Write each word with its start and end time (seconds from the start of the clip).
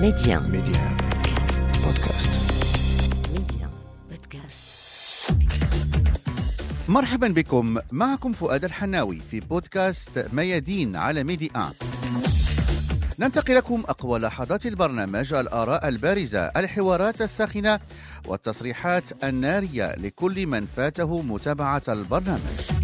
ميديان 0.00 0.42
ميديان 0.42 0.96
بودكاست 1.84 2.30
ميديان 3.32 3.70
بودكاست 4.10 5.32
مرحبا 6.88 7.28
بكم. 7.28 7.78
معكم 7.92 8.32
فؤاد 8.32 8.64
الحناوي 8.64 9.20
في 9.30 9.40
بودكاست 9.40 10.26
ميادين 10.32 10.96
على 10.96 11.24
ميدي 11.24 11.50
آن 11.56 11.70
ننقل 13.18 13.54
لكم 13.54 13.84
أقوى 13.88 14.18
لحظات 14.18 14.66
البرنامج 14.66 15.34
الآراء 15.34 15.88
البارزة 15.88 16.40
الحوارات 16.40 17.22
الساخنة 17.22 17.80
والتصريحات 18.26 19.24
النارية 19.24 19.94
لكل 19.94 20.46
من 20.46 20.66
فاته 20.76 21.22
متابعة 21.22 21.82
البرنامج. 21.88 22.75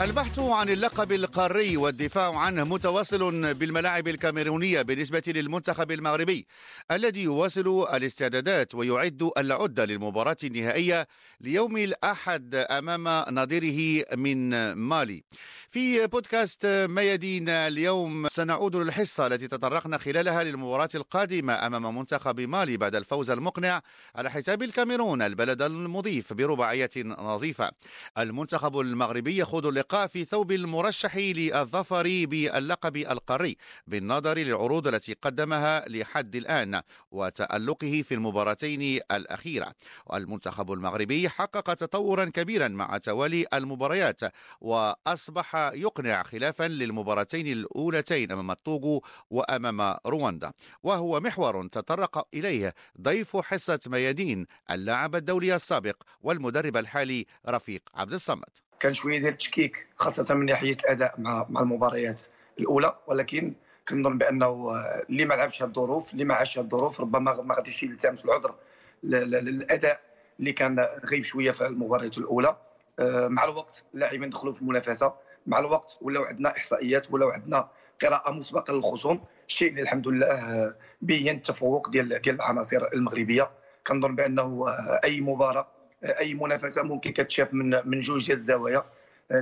البحث 0.00 0.38
عن 0.38 0.68
اللقب 0.68 1.12
القاري 1.12 1.76
والدفاع 1.76 2.38
عنه 2.38 2.64
متواصل 2.64 3.54
بالملاعب 3.54 4.08
الكاميرونية 4.08 4.82
بالنسبة 4.82 5.22
للمنتخب 5.26 5.92
المغربي 5.92 6.46
الذي 6.90 7.22
يواصل 7.22 7.86
الاستعدادات 7.94 8.74
ويعد 8.74 9.30
العدة 9.38 9.84
للمباراة 9.84 10.36
النهائية 10.44 11.08
ليوم 11.40 11.76
الأحد 11.76 12.54
أمام 12.54 13.24
نظيره 13.38 14.04
من 14.16 14.72
مالي. 14.72 15.22
في 15.68 16.06
بودكاست 16.06 16.66
ميادين 16.66 17.48
اليوم 17.48 18.28
سنعود 18.28 18.76
للحصة 18.76 19.26
التي 19.26 19.48
تطرقنا 19.48 19.98
خلالها 19.98 20.44
للمباراة 20.44 20.88
القادمة 20.94 21.66
أمام 21.66 21.98
منتخب 21.98 22.40
مالي 22.40 22.76
بعد 22.76 22.94
الفوز 22.94 23.30
المقنع 23.30 23.82
على 24.16 24.30
حساب 24.30 24.62
الكاميرون 24.62 25.22
البلد 25.22 25.62
المضيف 25.62 26.32
برباعية 26.32 26.90
نظيفة. 26.96 27.70
المنتخب 28.18 28.80
المغربي 28.80 29.38
يخوض 29.38 29.66
اللقاء 29.84 30.06
في 30.06 30.24
ثوب 30.24 30.52
المرشح 30.52 31.16
للظفر 31.16 32.02
باللقب 32.26 32.96
القاري 32.96 33.56
بالنظر 33.86 34.38
للعروض 34.38 34.88
التي 34.88 35.12
قدمها 35.22 35.88
لحد 35.88 36.36
الآن 36.36 36.80
وتألقه 37.10 38.02
في 38.08 38.14
المباراتين 38.14 39.00
الأخيرة. 39.12 39.72
المنتخب 40.14 40.72
المغربي 40.72 41.28
حقق 41.28 41.74
تطورا 41.74 42.24
كبيرا 42.24 42.68
مع 42.68 42.98
توالي 42.98 43.46
المباريات 43.54 44.20
وأصبح 44.60 45.56
يقنع 45.74 46.22
خلافا 46.22 46.68
للمباراتين 46.68 47.46
الأولتين 47.46 48.32
أمام 48.32 48.50
الطوغو 48.50 49.02
وأمام 49.30 49.96
رواندا. 50.06 50.52
وهو 50.82 51.20
محور 51.20 51.66
تطرق 51.66 52.28
إليه 52.34 52.74
ضيف 53.00 53.36
حصة 53.36 53.80
ميادين 53.86 54.46
اللاعب 54.70 55.14
الدولي 55.16 55.54
السابق 55.54 56.02
والمدرب 56.20 56.76
الحالي 56.76 57.26
رفيق 57.48 57.82
عبد 57.94 58.12
الصمد. 58.12 58.63
كان 58.80 58.94
شوية 58.94 59.18
ديال 59.18 59.32
التشكيك 59.32 59.86
خاصة 59.96 60.34
من 60.34 60.46
ناحيه 60.46 60.72
الاداء 60.72 61.14
مع 61.18 61.46
مع 61.48 61.60
المباريات 61.60 62.22
الأولى 62.58 62.96
ولكن 63.06 63.54
كنظن 63.88 64.18
بأنه 64.18 64.46
آه، 64.46 65.02
اللي 65.10 65.24
ما 65.24 65.34
لعبش 65.34 65.62
الظروف 65.62 66.12
اللي 66.12 66.24
ما 66.24 66.34
عاش 66.34 66.58
الظروف 66.58 67.00
ربما 67.00 67.42
ما 67.42 67.54
غاديش 67.54 67.82
يلتمس 67.82 68.24
العذر 68.24 68.54
للأداء 69.02 70.00
اللي 70.40 70.52
كان 70.52 70.88
غايب 71.10 71.24
شوية 71.24 71.50
في 71.50 71.66
المباريات 71.66 72.18
الأولى. 72.18 72.56
آه، 72.98 73.28
مع 73.28 73.44
الوقت 73.44 73.84
اللاعبين 73.94 74.30
دخلوا 74.30 74.52
في 74.52 74.62
المنافسة. 74.62 75.14
مع 75.46 75.58
الوقت 75.58 75.98
ولاو 76.00 76.24
عندنا 76.24 76.56
إحصائيات 76.56 77.12
ولاو 77.12 77.30
عندنا 77.30 77.68
قراءة 78.02 78.30
مسبقة 78.30 78.74
للخصوم 78.74 79.24
الشيء 79.48 79.68
اللي 79.68 79.82
الحمد 79.82 80.08
لله 80.08 80.26
آه، 80.26 80.74
بين 81.02 81.36
التفوق 81.36 81.88
ديال 81.88 82.08
ديال 82.22 82.34
العناصر 82.34 82.88
المغربية. 82.94 83.50
كنظن 83.86 84.14
بأنه 84.14 84.64
أي 85.04 85.20
مباراة 85.20 85.66
أي 86.04 86.34
منافسة 86.34 86.82
ممكن 86.82 87.12
كتشاف 87.12 87.54
من 87.54 87.88
من 87.88 88.00
جوج 88.00 88.26
ديال 88.26 88.38
الزوايا. 88.38 88.84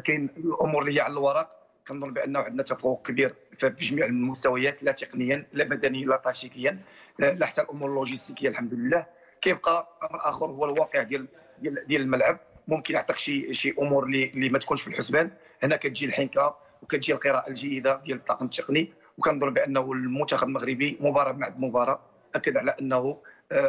كاين 0.05 0.29
الأمور 0.37 0.83
اللي 0.83 0.97
هي 0.97 1.01
على 1.01 1.13
الورق. 1.13 1.51
كنظن 1.89 2.13
بأنه 2.13 2.39
عندنا 2.39 2.63
تفوق 2.63 3.07
كبير 3.07 3.35
في 3.59 3.69
جميع 3.69 4.07
المستويات 4.07 4.83
لا 4.83 4.93
تقنيا 4.93 5.47
لا 5.53 5.65
بدنيا 5.65 6.07
لا 6.07 6.17
تكتيكيا 6.17 6.79
لا 7.19 7.47
حتى 7.47 7.61
الأمور 7.63 7.91
اللوجستيكية 7.91 8.49
الحمد 8.49 8.75
لله. 8.75 9.07
كيبقى 9.41 9.89
أمر 10.03 10.29
آخر 10.29 10.47
هو 10.47 10.65
الواقع 10.65 11.03
ديال 11.03 11.27
ديال 11.59 11.87
ديال 11.87 12.01
الملعب. 12.03 12.39
ممكن 12.69 12.95
يعطيك 12.95 13.19
شي 13.19 13.55
شي 13.55 13.75
أمور 13.79 14.05
اللي 14.05 14.49
ما 14.49 14.59
تكونش 14.59 14.83
في 14.83 14.89
الحسبان. 14.89 15.31
هنا 15.63 15.77
كتجي 15.77 16.07
الحنكة 16.07 16.57
وكتجي 16.83 17.13
القراءة 17.13 17.49
الجيدة 17.49 18.03
ديال 18.05 18.17
الطاقم 18.19 18.45
التقني. 18.47 18.93
وكنظن 19.19 19.53
بأنه 19.53 19.93
المنتخب 19.93 20.49
المغربي 20.49 20.99
مباراه 21.01 21.33
بعد 21.33 21.61
مباراه 21.61 22.01
أكد 22.35 22.57
على 22.57 22.77
أنه 22.81 22.97
آه، 22.97 23.23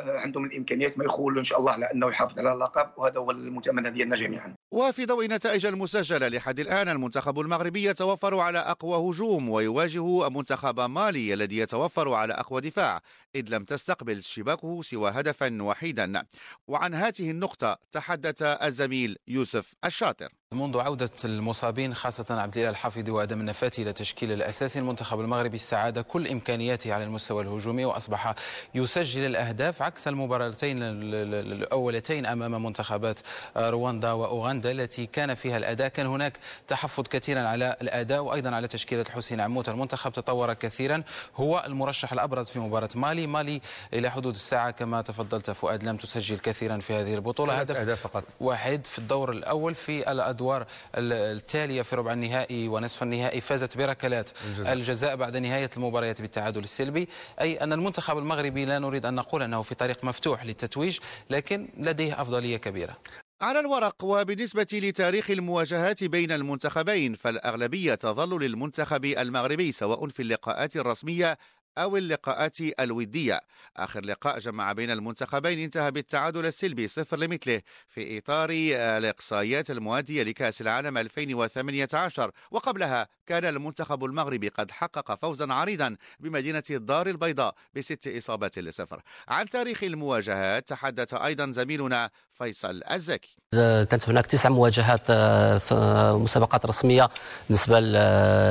عندهم 0.07 0.45
الإمكانيات 0.45 0.97
ما 0.97 1.05
يخولوا 1.05 1.39
إن 1.39 1.43
شاء 1.43 1.59
الله 1.59 1.71
على 1.71 1.85
أنه 1.85 2.07
يحافظ 2.07 2.39
على 2.39 2.53
اللقب 2.53 2.89
وهذا 2.97 3.19
هو 3.19 3.31
المتمنى 3.31 3.89
ديالنا 3.89 4.15
جميعا. 4.15 4.55
وفي 4.73 5.05
ضوء 5.05 5.25
النتائج 5.25 5.65
المسجلة. 5.65 6.27
لحد 6.27 6.59
الآن 6.59 6.89
المنتخب 6.89 7.39
المغربي 7.39 7.83
يتوفر 7.83 8.39
على 8.39 8.59
أقوى 8.59 9.09
هجوم 9.09 9.49
ويواجه 9.49 10.29
منتخب 10.29 10.79
مالي 10.79 11.33
الذي 11.33 11.57
يتوفر 11.57 12.13
على 12.13 12.33
أقوى 12.33 12.61
دفاع 12.61 13.01
إذ 13.35 13.49
لم 13.49 13.63
تستقبل 13.63 14.23
شباكه 14.23 14.81
سوى 14.81 15.11
هدفا 15.11 15.63
وحيدا. 15.63 16.23
وعن 16.67 16.93
هذه 16.93 17.31
النقطة 17.31 17.77
تحدث 17.91 18.41
الزميل 18.41 19.17
يوسف 19.27 19.73
الشاطر. 19.85 20.29
منذ 20.53 20.79
عودة 20.79 21.09
المصابين 21.25 21.93
خاصة 21.93 22.41
عبد 22.41 22.57
الإله 22.57 22.69
الحافظي 22.69 23.11
وآدم 23.11 23.39
النفاتي 23.39 23.81
إلى 23.81 23.93
تشكيل 23.93 24.31
الأساسي 24.31 24.79
المنتخب 24.79 25.19
المغربي 25.19 25.55
استعاد 25.55 25.99
كل 25.99 26.27
إمكانياته 26.27 26.93
على 26.93 27.03
المستوى 27.03 27.43
الهجومي 27.43 27.85
وأصبح 27.85 28.35
يسجل 28.75 29.25
الأهداف 29.25 29.81
عكس 29.81 30.07
المباراتين 30.07 30.77
الأولتين 30.81 32.25
أمام 32.25 32.63
منتخبات 32.63 33.19
رواندا 33.57 34.11
وأوغندا. 34.11 34.62
التي 34.71 35.05
كان 35.05 35.33
فيها 35.33 35.57
الأداء. 35.57 35.87
كان 35.87 36.05
هناك 36.05 36.33
تحفظ 36.67 37.07
كثيرا 37.07 37.41
على 37.41 37.77
الأداء 37.81 38.23
وأيضا 38.23 38.55
على 38.55 38.67
تشكيلة 38.67 39.05
حسين 39.09 39.41
عموت. 39.41 39.69
المنتخب 39.69 40.11
تطور 40.11 40.53
كثيرا. 40.53 41.03
هو 41.35 41.63
المرشح 41.67 42.13
الأبرز 42.13 42.49
في 42.49 42.59
مباراة 42.59 42.89
مالي. 42.95 43.27
مالي 43.27 43.61
إلى 43.93 44.09
حدود 44.09 44.35
الساعة 44.35 44.71
كما 44.71 45.01
تفضلت 45.01 45.51
فؤاد 45.51 45.83
لم 45.83 45.97
تسجل 45.97 46.39
كثيرا 46.39 46.77
في 46.77 46.93
هذه 46.93 47.13
البطولة. 47.13 47.59
هدف 47.59 47.77
أهداف 47.77 48.01
فقط. 48.01 48.23
واحد 48.39 48.85
في 48.85 48.99
الدور 48.99 49.31
الأول 49.31 49.75
في 49.75 50.11
الأدوار 50.11 50.67
التالية 50.95 51.81
في 51.81 51.95
ربع 51.95 52.13
النهائي 52.13 52.67
ونصف 52.67 53.03
النهائي. 53.03 53.41
فازت 53.41 53.77
بركلات 53.77 54.29
الجزاء, 54.45 54.73
الجزاء 54.73 55.15
بعد 55.15 55.37
نهاية 55.37 55.69
المباريات 55.77 56.21
بالتعادل 56.21 56.63
السلبي. 56.63 57.07
أي 57.41 57.63
أن 57.63 57.73
المنتخب 57.73 58.17
المغربي 58.17 58.65
لا 58.65 58.79
نريد 58.79 59.05
أن 59.05 59.15
نقول 59.15 59.43
أنه 59.43 59.61
في 59.61 59.75
طريق 59.75 60.03
مفتوح 60.03 60.45
للتتويج 60.45 60.99
لكن 61.29 61.67
لديه 61.77 62.21
أفضلية 62.21 62.57
كبيرة. 62.57 62.93
على 63.43 63.59
الورق 63.59 64.03
وبالنسبة 64.03 64.67
لتاريخ 64.73 65.31
المواجهات 65.31 66.03
بين 66.03 66.31
المنتخبين 66.31 67.13
فالأغلبية 67.13 67.95
تظل 67.95 68.43
للمنتخب 68.43 69.05
المغربي 69.05 69.71
سواء 69.71 70.07
في 70.07 70.21
اللقاءات 70.21 70.75
الرسمية 70.75 71.37
أو 71.77 71.97
اللقاءات 71.97 72.61
الودية. 72.79 73.41
آخر 73.77 74.05
لقاء 74.05 74.39
جمع 74.39 74.73
بين 74.73 74.91
المنتخبين 74.91 75.59
انتهى 75.59 75.91
بالتعادل 75.91 76.45
السلبي 76.45 76.87
صفر 76.87 77.17
لمثله 77.17 77.61
في 77.87 78.17
إطار 78.17 78.49
الإقصائيات 78.97 79.71
المؤدية 79.71 80.23
لكأس 80.23 80.61
العالم 80.61 80.97
2018 80.97 82.31
وقبلها 82.51 83.07
كان 83.27 83.45
المنتخب 83.45 84.05
المغربي 84.05 84.49
قد 84.49 84.71
حقق 84.71 85.15
فوزا 85.15 85.53
عريضا 85.53 85.97
بمدينة 86.19 86.63
الدار 86.69 87.07
البيضاء 87.07 87.55
بست 87.75 88.07
إصابات 88.07 88.59
لصفر. 88.59 89.01
عن 89.27 89.49
تاريخ 89.49 89.83
المواجهات 89.83 90.67
تحدث 90.67 91.13
أيضا 91.13 91.51
زميلنا 91.51 92.09
فيصل 92.33 92.81
الزكي. 92.91 93.42
كانت 93.89 94.09
هناك 94.09 94.25
تسع 94.25 94.49
مواجهات 94.49 95.01
آه، 95.09 95.57
في 95.57 95.75
مسابقات 96.21 96.65
رسمية 96.65 97.09
بالنسبة 97.49 97.79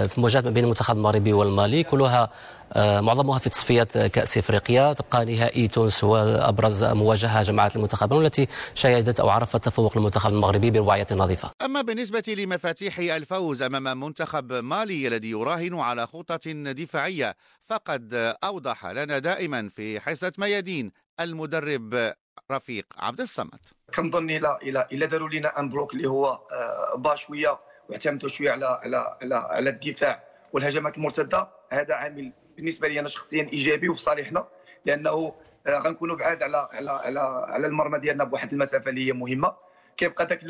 في 0.06 0.20
مواجهات 0.20 0.44
ما 0.44 0.50
بين 0.50 0.64
المنتخب 0.64 0.96
المغربي 0.96 1.32
والمالي 1.32 1.82
كلها 1.84 2.30
آه، 2.74 3.00
معظمها 3.00 3.38
في 3.38 3.50
تصفيات 3.50 3.98
كأس 3.98 4.38
إفريقيا. 4.38 4.92
تبقى 4.92 5.24
نهائي 5.24 5.68
تونس 5.68 6.04
هو 6.04 6.16
أبرز 6.16 6.84
مواجهة 6.84 7.42
جمعت 7.42 7.76
المنتخبين 7.76 8.18
والتي 8.18 8.48
شهدت 8.74 9.20
أو 9.20 9.28
عرفت 9.28 9.64
تفوق 9.64 9.96
المنتخب 9.96 10.32
المغربي 10.32 10.70
برباعية 10.70 11.06
نظيفة. 11.12 11.50
أما 11.62 11.82
بالنسبة 11.82 12.22
لمفاتيح 12.28 12.98
الفوز 12.98 13.62
أمام 13.62 14.00
منتخب 14.00 14.52
مالي 14.52 15.08
الذي 15.08 15.30
يراهن 15.30 15.74
على 15.74 16.06
خطة 16.06 16.52
دفاعية 16.72 17.36
فقد 17.66 18.34
أوضح 18.44 18.86
لنا 18.86 19.18
دائما 19.18 19.68
في 19.68 20.00
حصة 20.00 20.32
ميادين 20.38 20.92
المدرب 21.20 22.12
رفيق 22.52 22.86
عبد 22.98 23.20
الصمد. 23.20 23.58
كنظن 23.94 24.30
إلى 24.30 24.58
إلى 24.62 24.88
إلى 24.92 25.06
داروا 25.06 25.28
لنا 25.28 25.60
un 25.60 25.68
bloc 25.68 25.94
اللي 25.94 26.08
هو 26.08 26.26
آه، 26.26 26.96
bas 26.96 27.14
شوية 27.14 27.60
واعتمدوا 27.88 28.28
شوية 28.28 28.50
على 28.50 28.66
على 28.66 29.16
على, 29.22 29.34
على 29.34 29.70
الدفاع 29.70 30.24
والهجمات 30.52 30.96
المرتدة. 30.96 31.48
هذا 31.70 31.94
عامل 31.94 32.32
بالنسبة 32.56 32.88
لي 32.88 33.00
أنا 33.00 33.08
شخصيا 33.08 33.48
إيجابي 33.52 33.88
وفي 33.88 34.00
صالحنا 34.00 34.48
لأنه 34.86 35.34
آه، 35.66 35.78
غنكونوا 35.78 36.16
بعاد 36.16 36.42
على 36.42 36.68
على 36.72 36.90
على 36.90 37.20
على 37.48 37.66
المرمى 37.66 37.98
ديالنا 37.98 38.24
بواحد 38.24 38.52
المسافة 38.52 38.90
اللي 38.90 39.06
هي 39.06 39.12
مهمة. 39.12 39.54
كيبقى 39.96 40.26
داك 40.26 40.40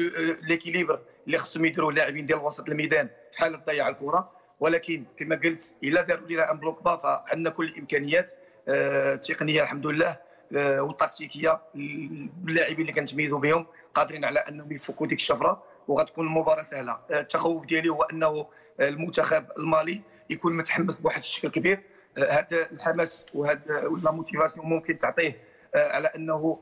l'équilibre 0.43 1.01
اللي 1.27 1.39
خصهم 1.39 1.65
يديروه 1.65 1.91
اللاعبين 1.91 2.27
ديال 2.27 2.39
وسط 2.39 2.69
الميدان 2.69 3.09
في 3.33 3.39
حالة 3.39 3.59
تضيع 3.59 3.89
الكرة. 3.89 4.33
ولكن 4.61 5.05
كما 5.17 5.37
قلت 5.37 5.75
الا 5.85 6.03
داروا 6.03 6.29
لنا 6.29 6.53
un 6.53 6.59
bloc 6.59 6.83
bas 6.83 6.97
فعندنا 6.97 7.51
كل 7.51 7.65
الإمكانيات 7.65 8.31
آه، 8.69 9.15
التقنيه 9.15 9.63
الحمد 9.63 9.87
لله 9.87 10.11
آه، 10.11 10.19
والتكتيكية 10.53 11.61
اللاعبين 11.75 12.81
اللي 12.81 12.93
كنتميزوا 12.93 13.39
بهم 13.39 13.67
قادرين 13.95 14.25
على 14.25 14.39
أنهم 14.39 14.73
يفكوا 14.73 15.07
ديك 15.07 15.19
الشفرة 15.19 15.63
وغتكون 15.89 16.27
المباراة 16.27 16.63
سهلة. 16.63 16.99
التخوف 17.11 17.67
ديالي 17.67 17.89
هو 17.89 18.03
أنه 18.03 18.47
المنتخب 18.81 19.45
المالي 19.59 20.01
يكون 20.31 20.57
متحمس 20.57 20.99
بواحد 20.99 21.21
الشكل 21.21 21.49
كبير. 21.49 21.83
هذا 22.19 22.71
الحماس 22.73 23.25
وهذا 23.35 23.83
la 24.03 24.11
motivation 24.11 24.67
ممكن 24.67 24.99
تعطيه 24.99 25.37
على 25.75 26.09
أنه 26.09 26.59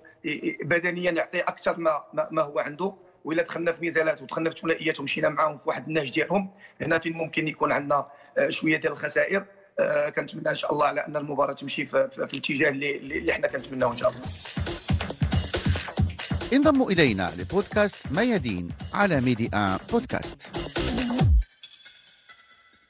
بدنيا 0.62 1.10
يعطي 1.10 1.40
أكثر 1.40 1.76
ما 1.76 2.04
ما 2.30 2.42
هو 2.42 2.58
عنده. 2.58 2.94
وإلا 3.24 3.42
دخلنا 3.42 3.72
في 3.72 3.80
ميزانات 3.80 4.22
ودخلنا 4.22 4.50
في 4.50 4.60
ثنائيات 4.60 5.00
ومشينا 5.00 5.28
معاهم 5.28 5.56
في 5.56 5.68
واحد 5.68 5.88
النهج 5.88 6.10
ديالهم 6.10 6.50
هنا 6.80 6.98
فين 6.98 7.12
ممكن 7.12 7.48
يكون 7.48 7.72
عندنا 7.72 8.08
شوية 8.48 8.76
ديال 8.76 8.92
الخسائر. 8.92 9.44
كنتمنى 10.16 10.50
إن 10.50 10.54
شاء 10.54 10.72
الله 10.72 10.86
على 10.86 11.06
أن 11.06 11.16
المباراة 11.16 11.52
تمشي 11.52 11.86
في, 11.86 12.08
الاتجاه 12.18 12.68
اللي 12.68 13.32
إحنا 13.32 13.48
كنتمناه 13.48 13.92
إن 13.92 13.96
شاء 13.96 14.08
الله. 14.10 14.20
انضموا 16.52 16.90
إلينا 16.90 17.32
لبودكاست 17.38 18.12
ميادين 18.12 18.68
على 18.94 19.20
ميدي 19.20 19.50
ان 19.54 19.78
بودكاست. 19.92 20.49